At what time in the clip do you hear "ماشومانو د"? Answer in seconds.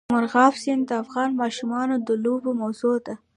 1.41-2.09